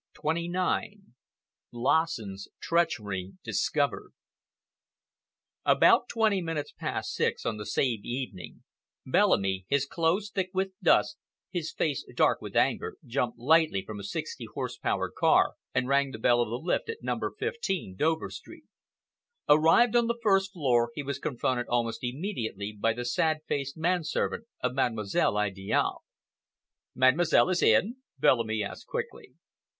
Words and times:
CHAPTER 0.15 0.39
XXIX 0.47 1.01
LASSEN'S 1.71 2.47
TREACHERY 2.59 3.33
DISCOVERED 3.43 4.13
About 5.63 6.09
twenty 6.09 6.41
minutes 6.41 6.71
past 6.71 7.13
six 7.13 7.45
on 7.45 7.57
the 7.57 7.67
same 7.67 7.99
evening, 8.03 8.63
Bellamy, 9.05 9.65
his 9.69 9.85
clothes 9.85 10.31
thick 10.33 10.49
with 10.55 10.71
dust, 10.81 11.17
his 11.51 11.71
face 11.71 12.03
dark 12.15 12.41
with 12.41 12.55
anger, 12.55 12.97
jumped 13.05 13.37
lightly 13.37 13.85
from 13.85 13.99
a 13.99 14.03
sixty 14.03 14.45
horse 14.51 14.75
power 14.75 15.07
car 15.11 15.53
and 15.71 15.87
rang 15.87 16.09
the 16.09 16.17
bell 16.17 16.41
of 16.41 16.49
the 16.49 16.55
lift 16.57 16.89
at 16.89 17.03
number 17.03 17.35
15, 17.37 17.95
Dover 17.95 18.31
Street. 18.31 18.63
Arrived 19.47 19.95
on 19.95 20.07
the 20.07 20.17
first 20.23 20.53
floor, 20.53 20.89
he 20.95 21.03
was 21.03 21.19
confronted 21.19 21.67
almost 21.69 22.03
immediately 22.03 22.71
by 22.75 22.91
the 22.91 23.05
sad 23.05 23.41
faced 23.47 23.77
man 23.77 24.03
servant 24.03 24.45
of 24.61 24.73
Mademoiselle 24.73 25.37
Idiale. 25.37 25.99
"Mademoiselle 26.95 27.49
is 27.51 27.61
in?" 27.61 27.97
Bellamy 28.17 28.63
asked 28.63 28.87
quickly. 28.87 29.35